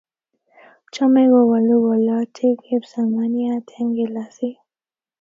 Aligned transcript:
Chomei 0.93 1.27
ko 1.31 1.39
wolu 1.49 1.75
wolutik 1.85 2.55
kipsimaniat 2.65 3.67
eng' 3.77 3.93
kilasit 3.97 4.57